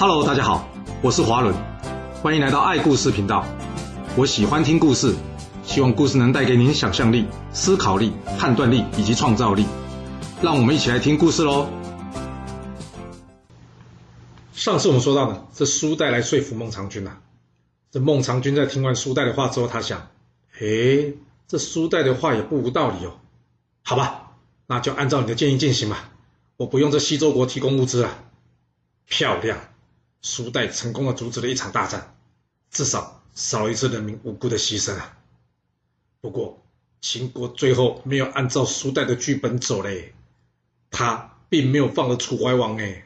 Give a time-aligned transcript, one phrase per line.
[0.00, 0.68] Hello，大家好，
[1.02, 1.52] 我是华伦，
[2.22, 3.44] 欢迎来到爱故事频道。
[4.16, 5.12] 我喜欢听故事，
[5.64, 9.66] 希望故事能带给您想象力、思考力、判断力以及创造力。
[10.40, 11.68] 让我们一起来听故事喽。
[14.52, 17.18] 上次我们说到呢，这苏代来说服孟尝君啊。
[17.90, 20.10] 这孟尝君在听完苏代的话之后，他想：
[20.60, 21.14] 诶，
[21.48, 23.14] 这苏代的话也不无道理哦。
[23.82, 24.30] 好吧，
[24.68, 26.10] 那就按照你的建议进行吧。
[26.56, 28.16] 我不用这西周国提供物资了。
[29.08, 29.58] 漂亮。
[30.20, 32.14] 苏代成功的阻止了一场大战，
[32.70, 35.16] 至少少一次人民无辜的牺牲啊。
[36.20, 36.62] 不过
[37.00, 40.14] 秦国最后没有按照苏代的剧本走嘞，
[40.90, 43.04] 他并没有放了楚怀王哎，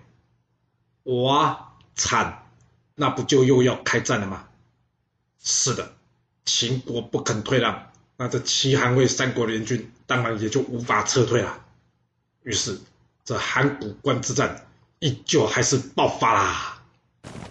[1.05, 2.51] 哇惨，
[2.95, 4.49] 那不就又要开战了吗？
[5.45, 5.95] 是的，
[6.45, 11.65] 秦国不肯退让，那这齐韩魏三国联军当然也就无法撤退了。
[12.43, 12.81] 于是
[13.25, 14.67] 这函谷关之战
[14.99, 16.82] 依旧还是爆发啦。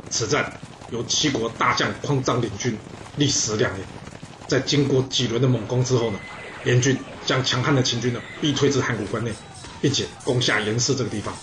[0.09, 0.59] 此战
[0.91, 2.77] 由齐国大将匡章领军，
[3.15, 3.87] 历时两年，
[4.45, 6.19] 在经过几轮的猛攻之后呢，
[6.65, 9.33] 联军将强悍的秦军呢逼退至函谷关内，
[9.81, 11.33] 并且攻下严氏这个地方，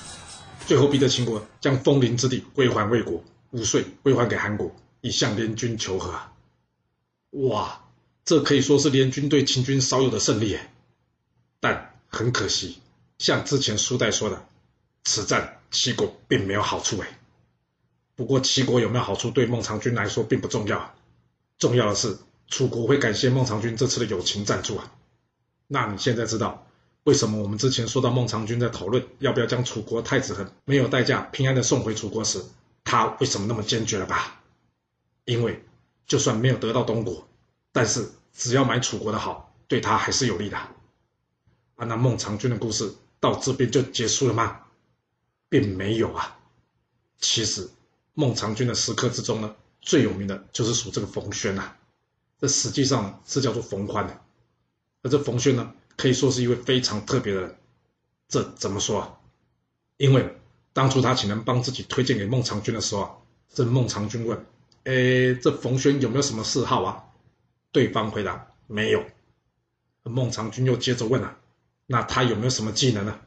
[0.66, 6.20] 最后逼得秦国将封陵之地归还魏国，五岁归还给韩国，以向联军求和。
[7.31, 7.84] 哇，
[8.27, 10.70] 这可以说是联军对秦军少有的胜利耶！
[11.58, 12.78] 但很可惜，
[13.19, 14.47] 像之前苏代说的，
[15.05, 17.17] 此战齐国并没有好处哎。
[18.19, 20.92] 不过齐国有没有好处，对孟尝君来说并不重要，
[21.56, 24.92] 重要的是楚国会感谢孟尝君这次的友情赞助啊。
[25.69, 26.66] 那你现在知道
[27.05, 32.44] 为什么我们之前说到孟尝君在讨论要不要将楚国太子恒没有代价平安的送回楚国时，
[32.83, 34.42] 他为什么那么坚决了吧？
[35.25, 35.64] 因为
[36.08, 37.28] 就算没有得到东国，
[37.70, 40.56] 但是只要买楚国的好，对他还是有利的。
[40.56, 44.62] 啊，那孟尝君的故事到这边就结束了吗？
[45.48, 46.36] 并没有啊，
[47.20, 47.70] 其实。
[48.19, 51.77] 孟尝君的食客之中呢，最有名的就是属这个冯轩呐。
[52.41, 54.20] 这实际上是叫做冯欢的。
[55.04, 57.56] 而这冯轩呢，可以说是一位非常特别的人。
[58.26, 59.20] 这怎么说啊？
[59.98, 60.37] 因为
[60.72, 63.10] 当初他请人帮自己推荐给孟尝君的时候啊，
[63.54, 64.44] 这孟尝君问
[64.82, 67.04] ：“哎，这冯轩有没有什么嗜好啊？”
[67.70, 69.04] 对方回答：“没有。”
[70.03, 71.38] 孟尝君又接着问啊
[71.87, 73.20] ：“那他有没有什么技能呢？”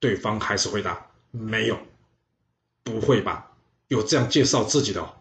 [0.00, 1.78] 对方还是回答：“没有。”
[2.84, 3.48] 不会吧？
[3.92, 5.14] 有这样介绍自己的哦，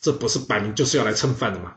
[0.00, 1.76] 这不是摆明就是要来蹭饭的吗？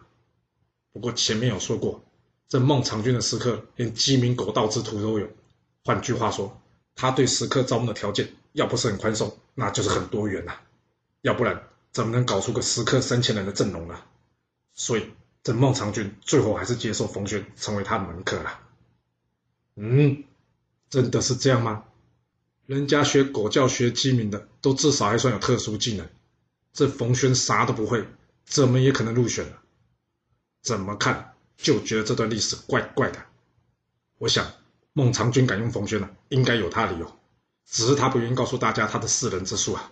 [0.92, 2.04] 不过前面有说过，
[2.50, 5.30] 这孟尝君的食客连鸡鸣狗盗之徒都有。
[5.86, 6.60] 换句话说，
[6.96, 10.62] 他对食客招募的条件要不是很宽松，那就是很多元呐、啊。
[11.22, 14.02] 要不然怎么能搞出个食客三千人的阵容呢？
[14.74, 15.12] 所以
[15.44, 18.60] 这孟尝君最后还是接受冯諼成为他的门客了。
[19.76, 20.24] 嗯，
[20.90, 21.84] 真的是这样吗？
[22.66, 26.10] 人家学狗叫学鸡鸣的，都至少还算有特殊技能。
[26.74, 28.08] 这冯轩啥都不会，
[28.46, 29.62] 怎么也可能入选了？
[30.62, 33.20] 怎么看就觉得这段历史怪怪的。
[34.20, 34.52] 我想
[34.94, 37.12] 孟尝君敢用冯轩呢，应该有他理由，
[37.66, 39.92] 只是他不愿意告诉大家他的四人之术啊。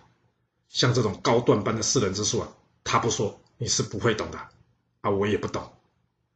[0.68, 2.48] 像这种高段班的四人之术啊，
[2.84, 4.38] 他不说你是不会懂的
[5.00, 5.72] 啊，我也不懂。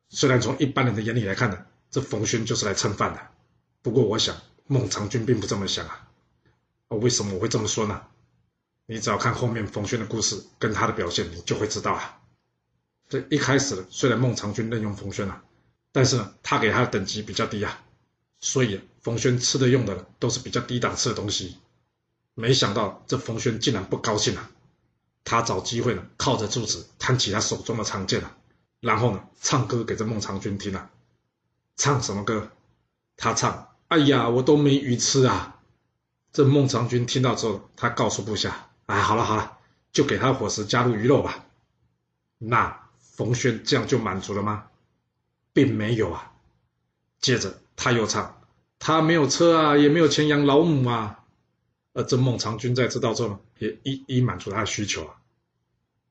[0.08, 3.20] 虽然从一般人的眼里来看呢，这冯轩就是来蹭饭的，
[3.80, 6.08] 不过我想孟尝君并不这么想啊。
[6.88, 8.02] 啊，为什么我会这么说呢？
[8.86, 12.20] 你只要看后面冯轩的故事跟他的表现，你就会知道啊。
[13.08, 15.42] 这一开始，虽然孟尝君任用冯轩啊，
[15.92, 17.84] 但是呢，他给他的等级比较低啊，
[18.40, 21.56] 所以冯轩吃的用的都是比较低档次的东西。
[22.34, 24.50] 没想到这冯轩竟然不高兴啊，
[25.24, 28.36] 他找机会呢，靠着柱子弹起他手中的长剑啊，
[28.80, 30.90] 然后呢，唱歌给这孟尝君听啊。
[31.76, 32.50] 唱什么歌？
[33.16, 35.60] 他唱：“哎呀，我都没鱼吃啊。”
[36.32, 38.70] 这孟尝君听到之后，他告诉部下。
[38.86, 39.58] 哎，好了好了，
[39.92, 41.46] 就给他伙食加入鱼肉吧。
[42.38, 44.66] 那冯轩这样就满足了吗？
[45.52, 46.32] 并没有啊。
[47.20, 48.42] 接着他又唱
[48.78, 51.20] ：“他没有车啊，也没有钱养老母啊。”
[51.94, 55.14] 而这孟尝君在知道之后，也一一满足他的需求啊。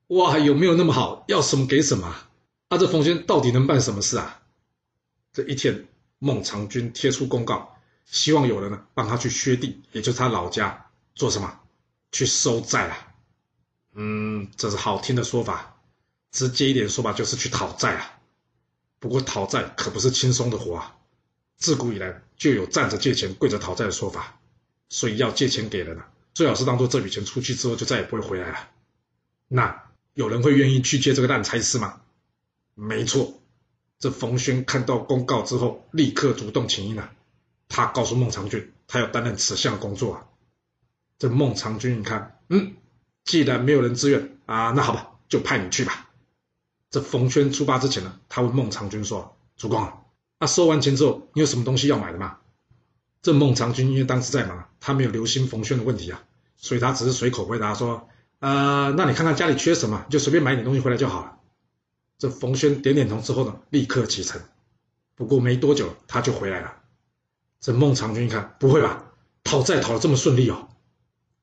[0.08, 1.24] 哇，有没有那么好？
[1.28, 2.28] 要什么给什么啊？
[2.68, 4.42] 啊，这冯轩到底能办什么事啊？
[5.32, 5.86] 这一天，
[6.18, 11.60] 孟尝君贴出公告，希望有人呢帮他去薛地，也就是他老家做什么？
[12.14, 13.08] 去收债啊，
[13.94, 15.80] 嗯，这是好听的说法，
[16.30, 18.20] 直接一点说法就是去讨债啊。
[19.00, 20.96] 不过讨债可不是轻松的活啊，
[21.56, 24.38] 自古以来就有站着借钱、跪着讨债的说法，
[24.88, 28.68] 所以要借钱给人啊，最好是当做这笔钱出去之后就再也不会回来了。
[29.48, 32.00] 那有人会愿意去接这个烂差事吗？
[32.76, 33.42] 没错，
[33.98, 37.10] 这冯諼看到公告之后，立刻主动请缨了，
[37.68, 40.28] 他告诉孟尝君，他要担任此项工作啊。
[41.18, 42.74] 这孟尝君一看，嗯，
[43.24, 46.10] 既然没有人支援啊，那好吧，就派你去吧。
[46.90, 49.98] 这冯轩出发之前呢，他问孟尝君说：“主公啊，
[50.38, 52.38] 那收完钱之后，你有什么东西要买的吗？”
[53.22, 56.22] 这孟尝君因为当时在忙，他没有留心冯轩的问题啊，
[56.56, 58.08] 所以他只是随口回答说
[58.40, 61.38] ：“呃，那你看看家里缺什么，就随便买点东西回来就好了。”
[62.18, 64.40] 这冯轩点点头之后呢，立刻启程。
[65.16, 66.74] 不过没多久，他就回来了。
[67.60, 69.04] 这孟尝君一看，不会吧，
[69.42, 70.68] 讨债讨得这么顺利哦？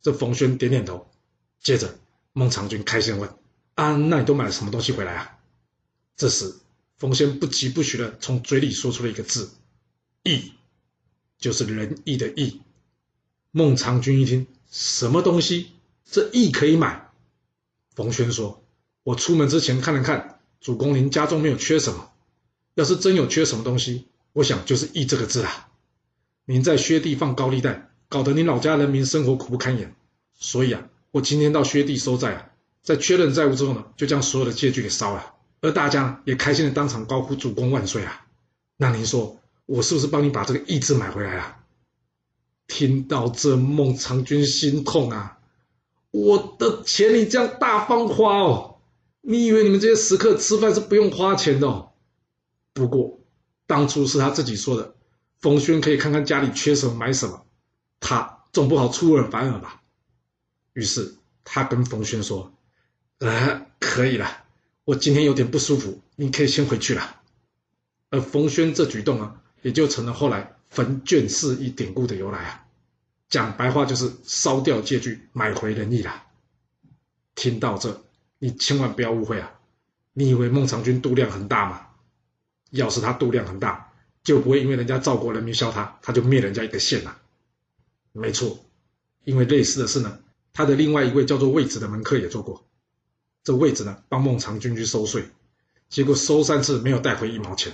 [0.01, 1.07] 这冯轩点点头。
[1.59, 1.99] 接着，
[2.33, 3.29] 孟尝君开心问
[3.75, 5.37] ：“啊，那你都买了什么东西回来啊？”
[6.17, 6.55] 这时，
[6.97, 9.51] 冯轩不疾不徐地从嘴里说出了一个字
[10.23, 10.53] ：“义”，
[11.39, 12.61] 就是仁义的义。
[13.51, 15.71] 孟尝君一听，什么东西？
[16.05, 17.09] 这义可以买？
[17.95, 18.63] 冯轩说
[19.03, 22.11] ：“我出门之前看了看，主公您家中没有缺什么。
[22.75, 25.69] 要是真有缺什么东西，我想就是义这个字啦。
[26.45, 29.95] 您在薛地放高利贷，搞得你老家人民生活苦不堪言，
[30.37, 32.49] 所以啊，我今天到薛地收债啊，
[32.83, 38.25] 在确认债务之后呢，就将所有的借据给烧了。”而大家也开心的当场高呼“主公万岁”啊！
[38.75, 41.63] 那您说我是不是帮你把这个义字买回来啊？
[42.67, 45.37] 听到这，孟尝君心痛啊！
[46.11, 48.81] 我的钱你这样大方花哦，
[49.21, 51.91] 你以为你们这些食客吃饭是不用花钱的哦？
[52.73, 53.21] 不过
[53.67, 54.95] 当初是他自己说的，
[55.39, 57.45] 冯轩可以看看家里缺什么买什么，
[58.01, 59.81] 他总不好出尔反尔吧？
[60.73, 61.15] 于是
[61.45, 62.53] 他跟冯轩说
[63.19, 64.43] ：“呃，可以了。”
[64.83, 67.21] 我今天有点不舒服，你可以先回去了。
[68.09, 72.65] 而冯轩这举动啊，也就成了后来焚卷四义典故的由来啊。
[73.29, 76.23] 讲白话就是烧掉借据，买回仁义了。
[77.35, 78.03] 听到这，
[78.39, 79.53] 你千万不要误会啊！
[80.13, 81.87] 你以为孟尝君度量很大吗？
[82.71, 83.93] 要是他度量很大，
[84.23, 87.20] 就不会因为人家赵国人民笑他，他就灭人家一个县了。
[88.13, 88.59] 没错，
[89.23, 90.19] 因为类似的事呢，
[90.53, 92.65] 他的另外一位叫做魏子的门客也做过。
[93.43, 95.25] 这魏子呢，帮孟尝君去收税，
[95.89, 97.73] 结果收三次没有带回一毛钱。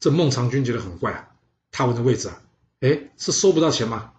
[0.00, 1.28] 这孟尝君觉得很怪啊，
[1.70, 2.42] 他问这魏子啊
[2.80, 4.12] ：“哎，是收不到钱吗？”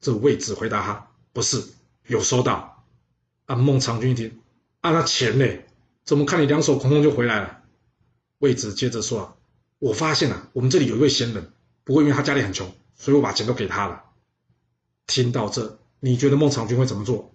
[0.00, 1.64] 这魏子回答他：“不是，
[2.06, 2.84] 有收到。”
[3.46, 4.40] 啊，孟尝君一听，
[4.80, 5.46] 啊，那钱呢？
[6.04, 7.62] 怎么看你两手空空就回来了？
[8.38, 9.34] 魏子接着说：“啊，
[9.80, 11.50] 我发现啊，我们这里有一位闲人，
[11.82, 14.04] 不过因为他家里很穷，所以我把钱都给他了。”
[15.06, 17.34] 听到这，你觉得孟尝君会怎么做？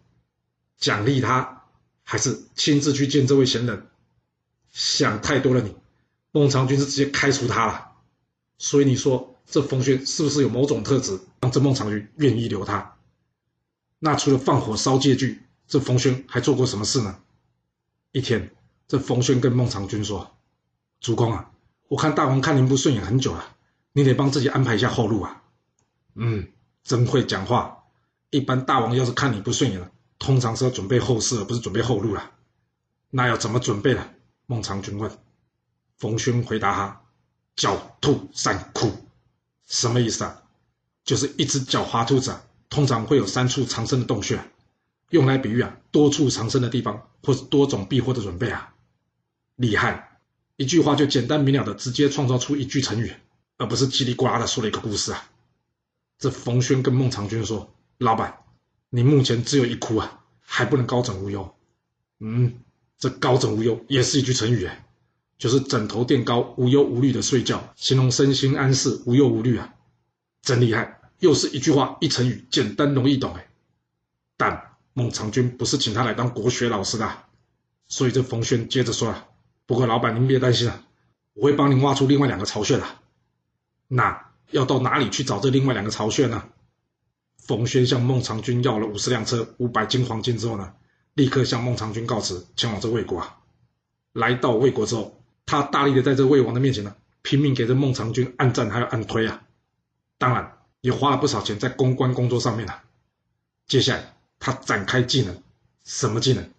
[0.77, 1.63] 奖励他？
[2.03, 3.87] 还是亲自去见这位贤人，
[4.71, 5.75] 想太多了你。
[6.31, 7.91] 孟尝君是直接开除他了，
[8.57, 12.97] 所以你说这冯轩是不是有某种特质，让这孟尝君愿意留他？
[13.99, 17.19] 那除了放火烧借据，这冯轩还做过什么事呢？
[18.11, 18.51] 一天，
[18.87, 20.35] 这冯轩跟孟尝君说
[20.99, 21.51] ：“主公啊，
[21.87, 23.55] 我看大王看您不顺眼很久了，
[23.93, 25.43] 你得帮自己安排一下后路啊。”
[26.15, 26.47] 嗯，
[26.83, 27.83] 真会讲话。
[28.29, 29.91] 一般大王要是看你不顺眼了。
[30.17, 32.31] 通常是要准备后事，而不是准备后路了。
[33.09, 34.07] 那要怎么准备呢？
[34.45, 35.11] 孟尝君问。
[35.97, 37.01] 冯轩回答他
[37.57, 38.91] ：“狡兔三窟，
[39.67, 40.43] 什么意思啊？
[41.03, 44.39] 就是一只狡猾兔子啊，通常会有三处藏身的洞穴，
[45.09, 48.75] 用来比喻啊多处藏身的地方，或是多种避祸的准备啊。
[49.55, 50.19] 厉害，
[50.55, 53.11] 一句话就简单明了的直接创造出一句成语，
[53.57, 55.30] 而不是叽里呱啦的说了一个故事啊。
[56.21, 58.37] 这冯轩跟孟尝君说：老板。
[58.93, 61.55] 你目前只有一窟啊，还不能高枕无忧。
[62.19, 62.59] 嗯，
[62.99, 64.85] 这高枕无忧也是一句成语哎，
[65.37, 69.73] 就是枕头垫高，无忧无虑的睡觉，形容身心安适，无忧无虑啊，
[70.43, 73.47] 真厉害，又是一句话一成语，简单容易懂哎。
[74.37, 77.09] 但孟尝君不是请他来当国学老师的，
[77.87, 79.25] 所以这冯轩接着说了
[79.65, 80.83] ：“不过老板您别担心啊，
[81.33, 82.83] 我会帮您挖出另外两个巢穴的。
[83.87, 86.43] 那要到哪里去找这另外两个巢穴呢？”
[87.37, 90.73] 冯轩向孟尝君要了五十辆车、五百斤黄金之后呢，
[91.15, 93.37] 立刻向孟尝君告辞，前往这魏国啊。
[94.13, 99.41] 来到魏国之后，他大力的在这魏王的面前呢，拼命给这孟尝君按赞还有按推啊。
[100.17, 102.83] 当然也花了不少钱在公关工作上面啊。
[103.67, 105.41] 接下来他展开技能，
[105.83, 106.49] 什么技能？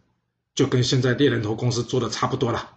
[0.54, 2.76] 就跟现在猎人头公司做的差不多了。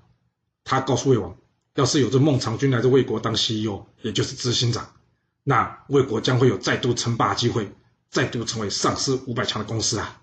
[0.63, 1.35] 他告诉魏王，
[1.73, 4.93] 要是有这孟尝君来这魏国当 CEO，也就是执行长，
[5.45, 7.71] 那魏国将会有再度称霸机会。
[8.07, 10.21] 再度成为上市五百强的公司啊！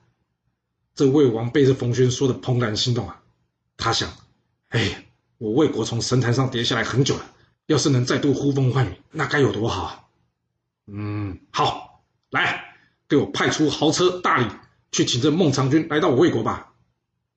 [0.94, 3.20] 这魏王被这冯轩说的怦然心动啊！
[3.76, 4.10] 他想：
[4.70, 7.30] 哎，我魏国从神坛上跌下来很久了，
[7.66, 10.04] 要是能再度呼风唤雨，那该有多好啊！
[10.86, 12.76] 嗯，好，来，
[13.08, 14.46] 给我派出豪车大礼，
[14.90, 16.72] 去请这孟尝君来到我魏国吧！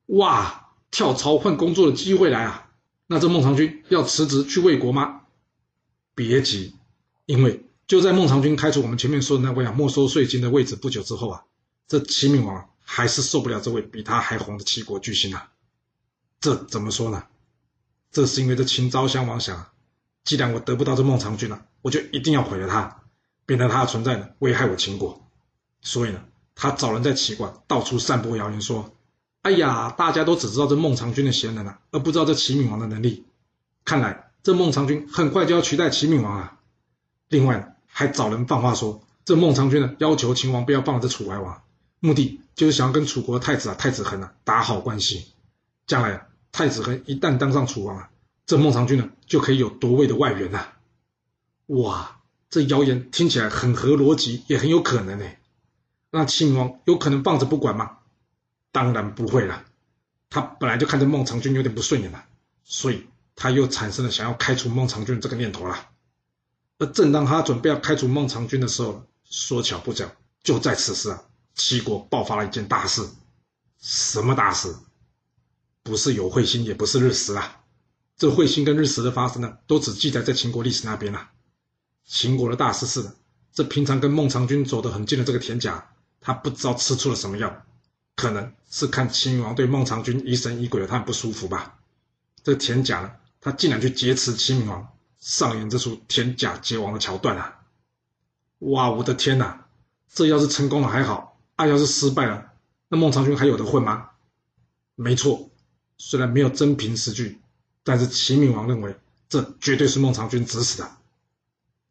[0.06, 2.72] 哇，跳槽换工作的机会来啊！
[3.08, 5.24] 那这孟尝君要辞职去魏国吗？
[6.14, 6.76] 别急，
[7.26, 7.66] 因为。
[7.88, 11.44] 就在孟尝君开除我们前面说的那位啊没收税金的位置不久之后啊，
[11.88, 15.52] 这齐闵王还是受不了这位比他还红的齐国巨星啊。
[16.40, 17.24] 这怎么说呢？
[18.12, 19.68] 这是因为这秦昭襄王想，
[20.24, 23.04] 既然我得不到这孟尝君了，我就一定要毁了他，
[23.46, 25.28] 免得他的存在呢危害我秦国。
[25.82, 26.24] 所以呢，
[26.56, 28.96] 他找人在齐国到处散播谣言说
[29.44, 33.26] ：“哎呀，大家都只知道这孟尝君的贤能啊，而不知道这齐闵王的能力。
[33.84, 36.60] 看来这孟尝君很快就要取代齐闵王啊。”
[37.28, 41.64] 另外还找人放话说，这孟尝君呢要求秦王不要放了这楚怀王，
[42.02, 45.28] 目的就是想要跟楚国的太子啊太子恒啊打好关系，
[45.88, 46.28] 将来啊。
[46.52, 48.10] 太子恒一旦当上楚王啊，
[48.46, 50.74] 这孟尝君呢就可以有夺位的外援了。
[51.68, 55.40] 哇，这谣言听起来很合逻辑，也很有可能诶。
[56.12, 58.00] 那秦王有可能放着不管吗？
[58.74, 59.64] 当然不会了。
[60.30, 62.26] 他本来就看着孟尝君有点不顺眼了，
[62.66, 63.06] 所以
[63.38, 65.88] 他又产生了想要开除孟尝君这个念头了。
[66.78, 70.12] 而正当他准备要开除孟尝君的时候，说巧不巧，
[70.44, 73.08] 就在此时啊，齐国爆发了一件大事。
[73.80, 74.76] 什么大事？
[75.84, 77.62] 不是有彗星，也不是日食啊！
[78.18, 81.30] 这彗星跟日食的发生呢，都只记载在秦国历史那边了。
[82.06, 83.12] 秦国的大事是，
[83.54, 87.66] 这平常跟孟尝君走得很近的这个田甲，他不知道吃出了什么药，
[88.16, 91.78] 可能是看秦王对孟尝君疑神疑鬼的，他很不舒服吧。
[92.44, 94.88] 这田甲呢，他竟然去劫持秦王，
[95.26, 97.62] 上演这出田甲劫王的桥段啊！
[98.60, 99.66] 哇，我的天哪！
[100.08, 102.52] 这要是成功了还好，啊，要是失败了，
[102.90, 104.12] 那孟尝君还有得混吗？
[104.94, 105.50] 没错。
[105.98, 107.42] 虽然没有真凭实据，
[107.84, 108.96] 但是齐闵王认为
[109.28, 110.92] 这绝对是孟尝君指使的。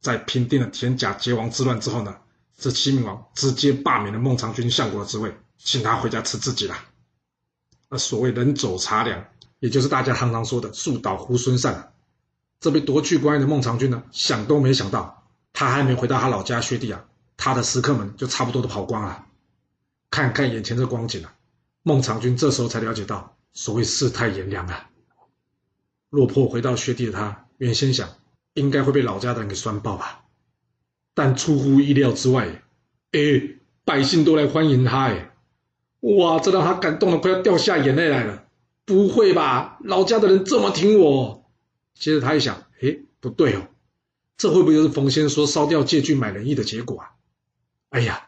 [0.00, 2.16] 在平定了田甲劫王之乱之后呢，
[2.56, 6.76] 这齐闵王直接罢免了孟尝君相国的职位，请他回家吃自己了。
[7.88, 9.26] 而所谓人走茶凉，
[9.58, 11.90] 也就是大家常常说的树倒猢狲散。
[12.64, 17.04] 这被夺去官位的孟尝君呢，想都没想到，他还没回到他老家薛地啊，
[17.36, 19.26] 他的食客们就差不多都跑光了。
[20.10, 21.34] 看看眼前这光景啊，
[21.82, 23.36] 孟尝君这时候才了解到。
[23.52, 24.88] 所谓世态炎凉啊！
[26.08, 28.08] 落魄回到薛地的他，原先想
[28.54, 30.22] 应该会被老家的人给酸爆吧，
[31.12, 32.62] 但出乎意料之外，
[33.12, 33.20] 哎，
[33.84, 35.32] 百姓都来欢迎他，哎，
[36.00, 38.44] 哇，这让他感动的快要掉下眼泪来了。
[38.86, 41.43] 不会吧，老家的人这么挺我？
[41.98, 43.68] 接着他一想，哎，不对哦，
[44.36, 47.10] 这会不会就是冯轩说烧掉借据买仁义的结果啊？
[47.90, 48.26] 哎呀，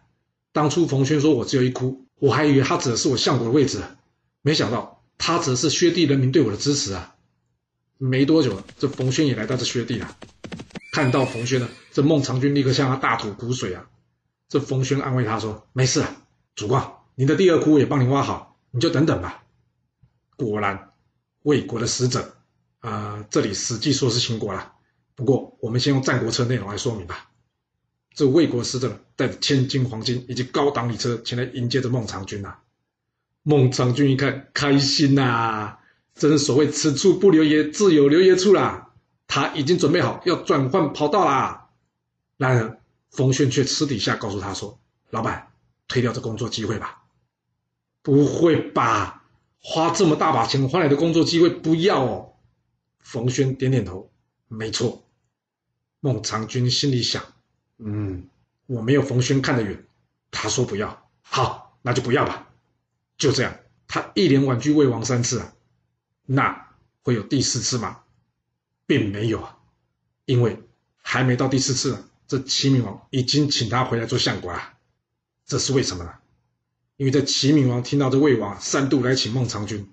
[0.52, 3.82] 当初冯轩说我只有一窟，我还以为他指的是我相国的位置，
[4.42, 4.94] 没想到。
[5.18, 7.16] 他指的是薛地人民对我的支持啊！
[7.96, 10.14] 没多久，这冯轩也来到这薛地了。
[10.92, 13.88] 看到冯轩呢，这孟尝君立刻向他大吐苦水啊！
[14.50, 16.16] 这冯轩安慰他说：“没事啊，
[16.54, 16.82] 主公，
[17.14, 19.42] 你的第二窟也帮你挖好，你就等等吧。”
[20.36, 20.92] 果然，
[21.44, 22.35] 魏国的使者，
[22.86, 24.74] 呃，这里史记说是秦国了，
[25.16, 27.28] 不过我们先用战国策内容来说明吧。
[28.14, 32.60] 这魏国使者带着千金黄金以及高档礼车前来迎接着孟尝君啊。
[33.42, 35.78] 孟尝君一看，开心呐、啊！
[36.14, 38.92] 真是所谓“此处不留爷，自有留爷处”啦。
[39.26, 41.70] 他已经准备好要转换跑道啦。
[42.36, 42.78] 然而，
[43.10, 44.78] 冯諼却私底下告诉他说
[45.10, 45.48] ：“老板，
[45.88, 47.02] 推掉这工作机会吧。”
[48.02, 49.24] 不会吧？
[49.58, 52.34] 花这么大把钱换来的工作机会，不要哦。
[53.06, 54.10] 冯轩点点头
[54.48, 55.06] ：“没错。”
[56.00, 57.22] 孟尝君心里想
[57.78, 58.28] ：“嗯，
[58.66, 59.86] 我没有冯轩看得远。
[60.32, 62.50] 他说不要，好，那就不要吧。”
[63.16, 65.54] 就这样，他一连婉拒魏王三次啊，
[66.24, 68.02] 那会有第四次吗？
[68.86, 69.56] 并没有啊，
[70.24, 70.60] 因为
[70.96, 74.74] 还没到第四次呢，这齐闵王已经请他回来做相国了。
[75.46, 76.12] 这是为什么呢？
[76.96, 79.88] 因为这齐闵王听到这魏王三度来请孟尝君，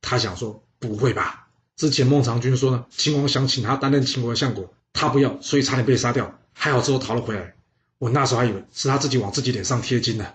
[0.00, 1.47] 他想说不会吧？
[1.78, 7.54] 之前孟尝君说呢，秦王想请他担任秦国的相国，他不要，所以差点被杀掉，还好之后逃了回来。
[7.98, 10.26] 我那时候还以为是他自己往自己脸上贴金呢。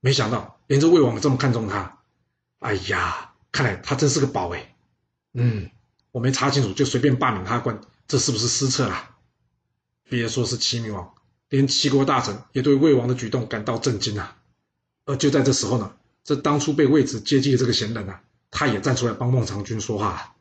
[0.00, 1.98] 没想到连这魏王也这么看重他，
[2.60, 4.74] 哎呀，看来他真是个宝哎。
[5.34, 5.68] 嗯，
[6.10, 9.10] 我没查清楚就随便罢免他官，这是不是失策啦？
[10.08, 11.12] 别说是齐闵王，
[11.50, 14.38] 连齐国大臣也对魏王的举动感到震惊啊。
[15.04, 15.92] 而就在这时候呢，
[16.24, 20.34] 这当初被魏子接济的这个贤人啊，他也站出来帮孟尝君说话。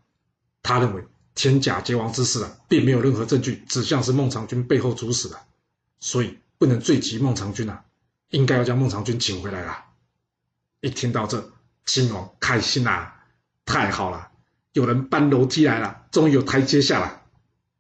[0.67, 1.01] 他认为
[1.33, 5.39] 田甲劫王之事啊，并没有任何证据指向是孟尝君背后主使的，
[5.97, 7.86] 所以不能罪及孟尝君啊。
[8.31, 9.86] 应该要将孟尝君请回来啦。
[10.81, 11.50] 一听到这，
[11.86, 13.13] 秦王开心呐、
[13.65, 14.27] 太好了，
[14.74, 17.21] 有人搬楼梯来了，终于有台阶下了。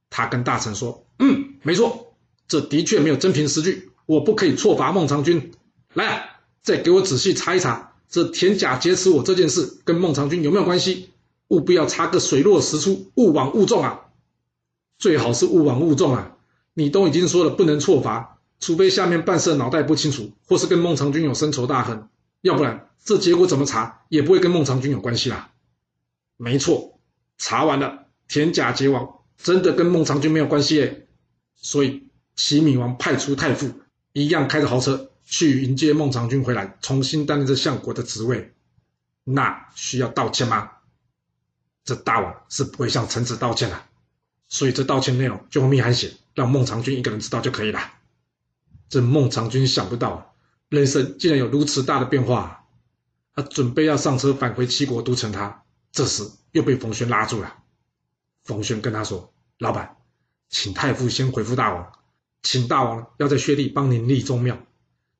[0.09, 2.15] 他跟大臣说：“嗯，没错，
[2.47, 5.51] 这的确没有真凭实据，我不可以错罚孟尝君。
[5.93, 6.25] 来，啊
[6.61, 11.09] 再给我仔细查一查，这田甲劫持我这件事跟孟尝君有没有关系？
[11.47, 14.01] 务必要查个水落石出，勿枉勿纵啊！
[14.97, 16.37] 最好是勿枉勿纵啊！
[16.73, 22.09] 你都已经说了不能错罚。”除非下面办事脑袋不清楚，或是跟孟尝君有深仇大恨，
[22.41, 25.51] 要不然这结果怎么查也不会跟孟尝君有关系啦。
[26.37, 26.99] 没错，
[27.37, 31.07] 查完了，田甲结王真的跟孟尝君没有关系诶。
[31.55, 33.69] 所以齐闵王派出太傅，
[34.11, 38.55] 一样开着豪车去迎接孟尝君回来，重新担任这相国的职位。
[39.23, 40.71] 那需要道歉吗？
[41.87, 43.81] 这大王是不会向臣子道歉的，
[44.49, 47.79] 所以这道歉内容就用密函写，让孟尝君一个人知道就可以了。
[48.89, 50.35] 这孟尝君想不到，
[50.67, 52.65] 人生竟然有如此大的变化。
[53.33, 55.63] 他准备要上车返回齐国都城，他
[55.93, 57.55] 这时又被冯轩拉住了。
[58.43, 59.95] 冯轩跟他说：“老板，
[60.49, 61.93] 请太傅先回复大王，
[62.43, 64.57] 请大王要在薛地帮您立宗庙，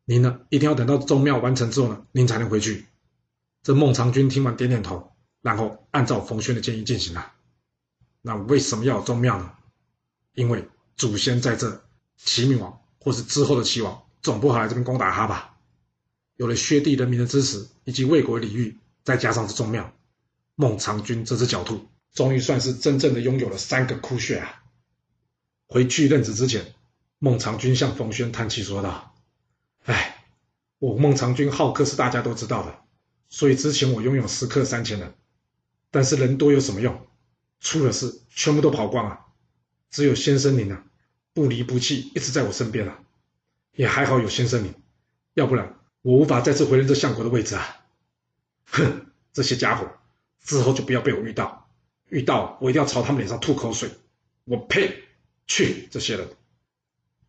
[0.03, 2.88] 您呢一定要等到宗庙完成之后呢，您才能回去。”
[3.63, 5.13] 这孟尝君听完点点头。
[5.48, 7.32] 然后按照冯轩的建议进行了。
[8.22, 9.54] 那为什么要有宗庙呢？
[10.34, 11.86] 因为祖先在这，
[12.18, 15.56] 齐闵王或是之后的齐王总不好来这边攻打他吧？
[16.36, 19.94] 有了薛地人民的支持以及魏国的礼遇，再加上这宗庙，
[20.56, 24.63] 孟尝君这只狡兔终于算是真正的拥有了三个窟穴啊！
[25.70, 26.74] 回去任职之前，
[27.20, 29.16] 孟尝君向冯轩叹气说道
[29.88, 30.25] ：“哎，
[30.80, 32.82] 我孟尝君好客是大家都知道的，
[33.30, 35.13] 所以之前我拥有食客三千人。”
[35.91, 37.08] 但是人多有什么用？
[37.60, 39.25] 出了事全部都跑光了。
[39.89, 40.84] 只有先生您啊，
[41.34, 43.00] 不离不弃，一直在我身边啊。
[43.74, 44.74] 也还好有先生您，
[45.34, 47.86] 要不然我无法再次回任这相国的位置啊。
[48.65, 49.88] 哼，这些家伙
[50.44, 51.70] 之后就不要被我遇到，
[52.10, 53.89] 遇到我一定要朝他们脸上吐口水。
[54.46, 55.03] 我呸！
[55.46, 56.27] 去这些人！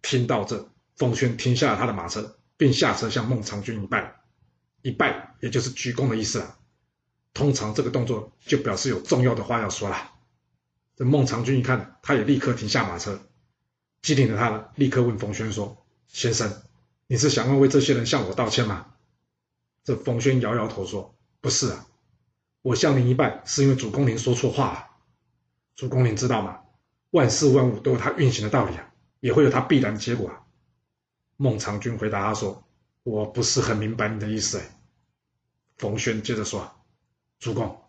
[0.03, 4.21] 听到这，冯諼停下了他的马车，并下车向孟尝君一拜，
[4.83, 6.59] 一拜也就是鞠躬的意思啊。
[7.35, 10.13] 通常这个动作就表示有重要的话要说了。
[10.97, 13.21] 这孟尝君一看，他也立刻停下马车，
[14.03, 16.63] 机灵的他，立刻问冯轩说：“先生，
[17.07, 18.95] 你是想要为这些人向我道歉吗？”
[19.85, 21.87] 这冯轩摇摇头说：“不是啊，
[22.63, 24.87] 我向您一拜是因为主公您说错话了。
[25.77, 26.63] 主公您知道吗？
[27.11, 30.43] 万事万物都有它运行的道理啊，也会有它必然的结果啊。”
[31.37, 32.65] 孟尝君回答他说
[33.05, 34.69] ：“我不是很明白你的意思。”哎，
[35.77, 36.75] 冯轩接着说。
[37.39, 37.81] 主公，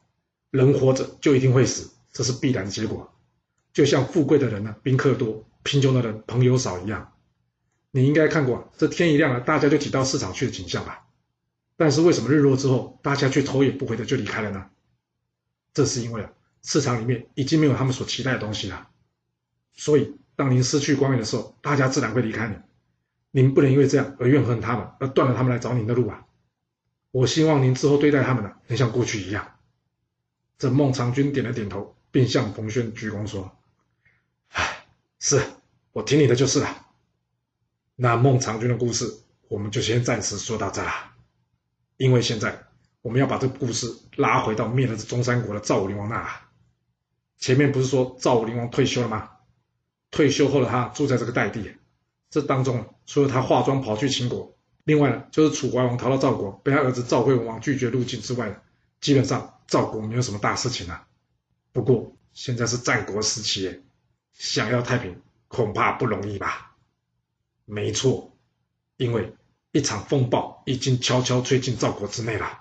[0.51, 3.11] 人活着就一定会死，这是必然的结果。
[3.73, 7.13] 就像富贵的人呢，宾客多；贫穷的人，朋友少一样。
[7.91, 11.07] 你应该看过这天一亮了，大家就挤到市场去的景象吧？
[11.77, 14.69] 但是为什么日落之后，大家却头也不回的就离开了呢？
[15.73, 16.31] 这是因为啊，
[16.61, 18.89] 市场里面已经没有他们所期待的东西了。
[19.73, 22.55] 所以，当您失去光源的时候，大家自然会离开你。
[23.31, 26.25] 您不能因为这样而怨恨他们，而断了他们来找您的路啊。
[27.11, 29.55] 我希望您之后对待他们呢，能像过去一样。
[30.57, 33.57] 这孟尝君点了点头，并向冯轩鞠躬说
[34.51, 34.85] ：“哎，
[35.19, 35.41] 是，
[35.91, 36.87] 我听你的就是了。”
[37.95, 40.91] 那孟尝君的故事，我们就先暂时说到这了。
[41.97, 42.63] 因为现在
[43.01, 46.29] 我们要把这个故事拉回到灭了这中山国的赵武灵王那。
[47.37, 49.31] 前面不是说赵武灵王退休了吗？
[50.11, 51.75] 退休后的他住在这个代地，
[52.29, 54.55] 这当中除了他化妆跑去秦国。
[54.89, 58.59] 另外呢，就是楚怀王逃到赵国，被他儿子赵惠文王拒绝入境之外，
[58.99, 61.05] 基本上赵国没有什么大事情了。
[61.71, 63.83] 不过现在是战国时期，
[64.33, 66.75] 想要太平恐怕不容易吧？
[67.65, 68.35] 没错，
[68.97, 69.35] 因为
[69.73, 72.59] 一场风暴已经悄悄吹进赵国之内了。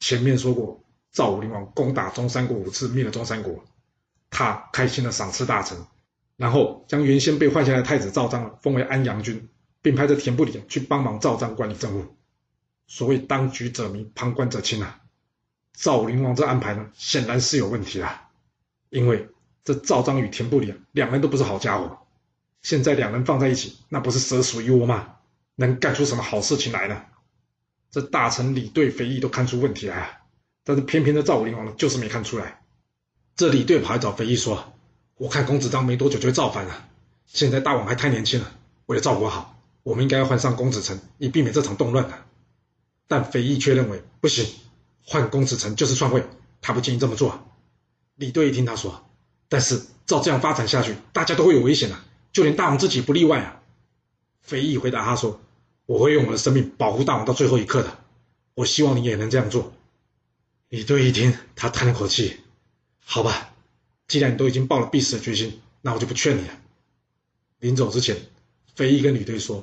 [0.00, 3.64] 前面说过，赵武灵王攻打中山国五次，灭了中山国，
[4.28, 5.78] 他开心的赏赐大臣，
[6.36, 9.48] 然后将原先被换下来的太子赵章封为安阳君。
[9.84, 12.16] 并派着田不里去帮忙赵章管理政务。
[12.86, 15.02] 所谓当局者迷，旁观者清啊。
[15.74, 18.08] 赵武灵王这安排呢，显然是有问题的。
[18.88, 19.28] 因为
[19.62, 21.98] 这赵章与田不里两人都不是好家伙。
[22.62, 25.16] 现在两人放在一起，那不是蛇鼠一窝吗？
[25.54, 27.02] 能干出什么好事情来呢？
[27.90, 30.08] 这大臣李队、肥义都看出问题来了，
[30.64, 32.62] 但是偏偏这赵武灵王呢，就是没看出来。
[33.36, 34.72] 这李队跑来找肥义说
[35.18, 36.88] ：“我看公子章没多久就会造反了，
[37.26, 38.50] 现在大王还太年轻了，
[38.86, 39.50] 为了赵国好。”
[39.84, 42.26] 我们应该要换上公子成，以避免这场动乱啊！
[43.06, 44.46] 但肥义却认为不行，
[45.04, 46.24] 换公子成就是篡位，
[46.62, 47.46] 他不建议这么做。
[48.14, 49.04] 李队一听他说，
[49.50, 53.60] 但是照这样发展下去，大家都会有危险啊，就连大王自己不例外啊。
[54.40, 55.38] 肥义回答他说
[55.84, 57.98] ：“我会用我的生命保护大王到最后一刻的，
[58.54, 59.74] 我希望你也能这样做。”
[60.70, 62.40] 李队一听，他叹了口气
[63.04, 63.52] ：“好吧，
[64.08, 66.58] 既然你都已经抱了必死的决心，那我就不劝你了。”
[67.60, 68.16] 临走之前，
[68.74, 69.62] 肥义跟李队说。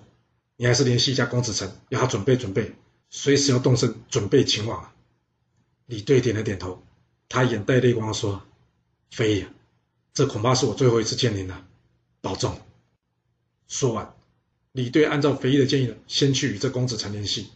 [0.61, 2.75] 你还是联系一下公子成，要他准备准备，
[3.09, 4.93] 随时要动身，准备前往。
[5.87, 6.83] 李队点了点头，
[7.29, 8.43] 他眼带泪光说
[9.09, 9.47] ：“飞爷，
[10.13, 11.65] 这恐怕是我最后一次见您了，
[12.21, 12.61] 保重。”
[13.67, 14.13] 说完，
[14.71, 17.49] 李队按照肥义的建议呢，先去与这公子成联系。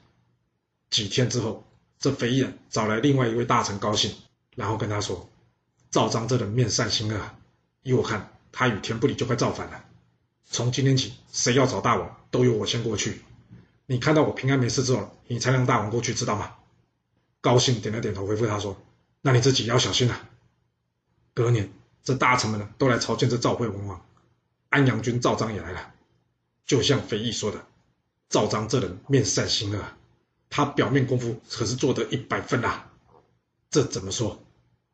[0.89, 1.63] 几天之后，
[1.99, 4.15] 这肥义找来另外一位大臣高兴，
[4.55, 5.29] 然后跟他说
[5.91, 7.35] ：“赵章这人面善心恶，
[7.83, 9.84] 依我看，他与田不礼就快造反了。
[10.45, 13.21] 从今天起，谁要找大王，都由我先过去。
[13.85, 16.55] 你看到我平安没事之后，你才让大王过去，知道吗？”
[17.41, 18.75] 高兴点了点头，回复他说
[19.21, 20.29] ：“那你自己要小心了。”
[21.35, 21.71] 隔年，
[22.03, 24.03] 这大臣们呢都来朝见这赵惠文王，
[24.69, 25.93] 安阳君赵章也来了。
[26.65, 27.65] 就像肥义说的，
[28.29, 29.83] 赵章这人面善心恶，
[30.49, 32.89] 他表面功夫可是做得一百分啊。
[33.69, 34.41] 这怎么说？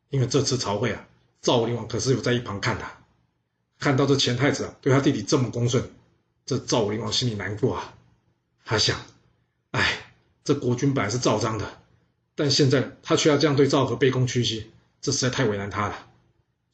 [0.09, 1.07] 因为这次朝会啊，
[1.41, 2.85] 赵武灵王可是有在一旁看的，
[3.81, 5.83] 看到这前太子啊对他弟弟这么恭顺，
[6.45, 7.95] 这赵武灵王心里难过啊。
[8.63, 8.97] 他想，
[9.71, 10.13] 哎，
[10.43, 11.67] 这国君本来是赵章的。
[12.35, 16.07] 但现在他却要这样对赵和卑躬屈膝，这实在太为难他了。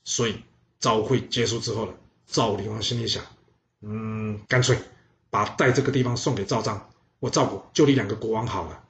[0.04, 0.36] 所以
[0.82, 1.94] 朝会结束之后了，
[2.28, 3.24] 赵武灵王心里想：
[3.82, 4.78] 嗯，干脆
[5.30, 6.90] 把代这个地方送给赵章，
[7.20, 8.84] 我赵国就立两个国王好了。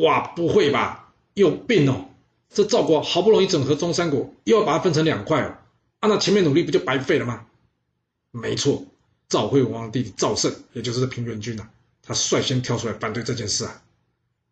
[0.00, 1.14] 哇，不会吧？
[1.34, 2.06] 有病哦！
[2.50, 5.56] 这赵国好不容易整合中山国，又要把它分成两块哦，
[6.00, 7.46] 啊，照前面努力不就白费了吗？
[8.30, 8.84] 没错，
[9.28, 11.70] 赵惠文王弟弟赵胜，也就是平原君啊，
[12.02, 13.82] 他率先跳出来反对这件事啊。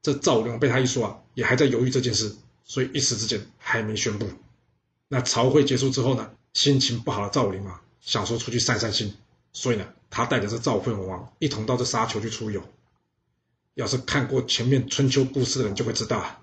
[0.02, 4.28] 这赵武灵王被他一说啊，也还在犹豫这件事，所以一时之间还没宣布。
[5.08, 9.14] 那朝会结束之后呢，心情不好的赵武灵王想说出去散散心，
[9.52, 12.62] 所以呢，他带着这赵惠文王一同到这沙丘去出游。
[13.74, 16.40] 要是看过前面春秋故事的人就会知道啊，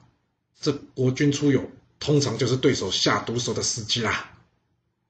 [0.60, 4.38] 这国君出游通常就是对手下毒手的时机啦。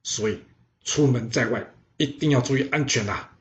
[0.03, 0.41] 所以
[0.83, 3.33] 出门在外一定要注意安全啦。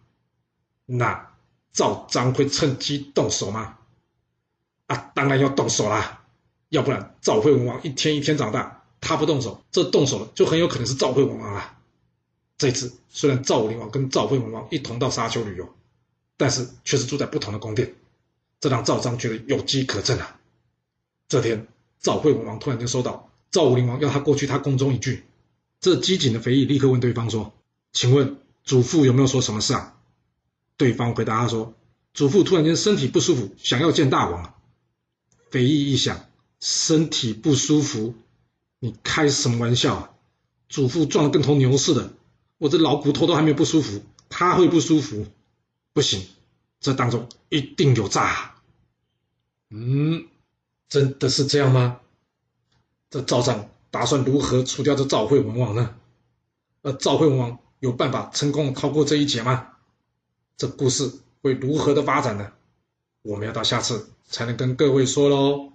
[0.87, 1.35] 那
[1.73, 3.79] 赵章会趁机动手吗？
[4.87, 6.25] 啊，当然要动手啦，
[6.69, 11.79] 要不然赵惠文王一天一天长大，他不动手，这动手了就很有可能是赵惠文王啊。
[12.59, 15.75] 这次虽然赵武灵王跟赵惠文王一同到沙丘旅游，
[16.37, 17.95] 但是却是住在不同的宫殿，
[18.59, 20.39] 这让赵章觉得有机可乘啊。
[21.29, 21.69] 这天，
[22.01, 25.25] 赵惠文王突然间收到赵武灵王要他过去他宫中一聚，
[25.81, 27.53] 这机警的肥义立刻问对方说
[27.93, 29.97] ：“请问祖父有没有说什么事啊？”
[30.77, 31.75] 对方回答他说
[32.13, 34.55] ：“祖父突然间身体不舒服，想要见大王。”
[35.51, 36.27] 肥义一想，
[36.61, 38.15] 身体不舒服，
[38.79, 40.11] 你开什么玩笑啊？
[40.69, 42.13] 祖父壮得跟头牛似的，
[42.59, 45.27] 我这老骨头都还没有不舒服，他会不舒服？
[45.93, 46.25] 不行，
[46.79, 48.55] 这当中一定有诈。
[49.71, 50.29] 嗯，
[50.89, 52.01] 真的是这样吗？
[53.09, 55.95] 这赵章打算如何除掉这赵惠文王呢？
[56.83, 59.67] 而赵惠文王有办法成功逃过这一劫吗？
[60.57, 62.53] 这故事会如何的发展呢？
[63.23, 65.73] 我们要到下次才能跟各位说喽。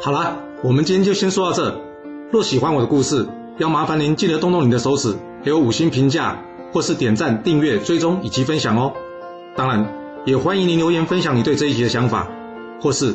[0.00, 1.80] 好了，我们今天就先说到这。
[2.32, 8.94] 若喜欢我的故事，要麻烦您记得动动你的手指，给我五星评价，或是点赞、订阅、追踪以及分享哦。
[9.56, 12.30] 当然，也欢迎您留言分享你对这一集的想法，
[12.80, 13.14] 或是